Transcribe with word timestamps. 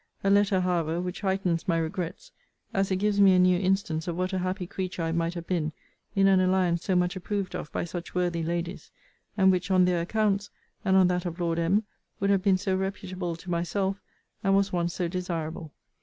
A 0.23 0.31
letter, 0.31 0.61
however, 0.61 0.99
which 0.99 1.21
heightens 1.21 1.67
my 1.67 1.77
regrets, 1.77 2.31
as 2.73 2.89
it 2.89 2.95
gives 2.95 3.21
me 3.21 3.33
a 3.33 3.37
new 3.37 3.59
instance 3.59 4.07
of 4.07 4.15
what 4.17 4.33
a 4.33 4.39
happy 4.39 4.65
creature 4.65 5.03
I 5.03 5.11
might 5.11 5.35
have 5.35 5.45
been 5.45 5.73
in 6.15 6.25
an 6.27 6.39
alliance 6.39 6.83
so 6.83 6.95
much 6.95 7.15
approved 7.15 7.53
of 7.55 7.71
by 7.71 7.83
such 7.83 8.15
worthy 8.15 8.41
ladies; 8.41 8.89
and 9.37 9.51
which, 9.51 9.69
on 9.69 9.85
their 9.85 10.01
accounts, 10.01 10.49
and 10.83 10.97
on 10.97 11.05
that 11.09 11.27
of 11.27 11.39
Lord 11.39 11.59
M. 11.59 11.83
would 12.19 12.31
have 12.31 12.41
been 12.41 12.57
so 12.57 12.75
reputable 12.75 13.35
to 13.35 13.51
myself, 13.51 14.01
and 14.43 14.55
was 14.55 14.73
once 14.73 14.95
so 14.95 15.07
desirable. 15.07 15.71